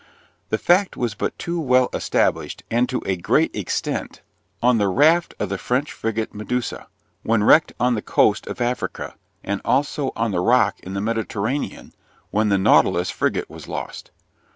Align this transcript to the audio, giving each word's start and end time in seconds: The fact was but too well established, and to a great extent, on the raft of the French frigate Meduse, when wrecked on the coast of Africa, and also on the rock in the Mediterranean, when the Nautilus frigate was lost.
The 0.49 0.57
fact 0.57 0.97
was 0.97 1.13
but 1.13 1.37
too 1.37 1.59
well 1.59 1.87
established, 1.93 2.63
and 2.71 2.89
to 2.89 3.03
a 3.05 3.15
great 3.15 3.55
extent, 3.55 4.21
on 4.59 4.79
the 4.79 4.87
raft 4.87 5.35
of 5.39 5.49
the 5.49 5.59
French 5.59 5.91
frigate 5.91 6.33
Meduse, 6.33 6.73
when 7.21 7.43
wrecked 7.43 7.73
on 7.79 7.93
the 7.93 8.01
coast 8.01 8.47
of 8.47 8.61
Africa, 8.61 9.13
and 9.43 9.61
also 9.63 10.11
on 10.15 10.31
the 10.31 10.39
rock 10.39 10.79
in 10.79 10.95
the 10.95 11.01
Mediterranean, 11.01 11.93
when 12.31 12.49
the 12.49 12.57
Nautilus 12.57 13.11
frigate 13.11 13.47
was 13.47 13.67
lost. 13.67 14.09